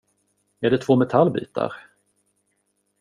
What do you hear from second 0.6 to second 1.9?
det två metallbitar?